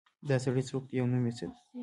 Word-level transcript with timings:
دا 0.29 0.35
سړی 0.45 0.63
څوک 0.69 0.83
ده 0.89 0.95
او 1.01 1.07
نوم 1.11 1.23
یې 1.27 1.33
څه 1.37 1.45
ده 1.51 1.57